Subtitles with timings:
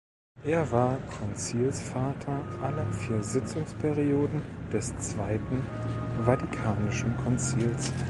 [0.43, 4.41] Er war Konzilsvater aller vier Sitzungsperioden
[4.73, 5.61] des Zweiten
[6.25, 7.93] Vatikanischen Konzils.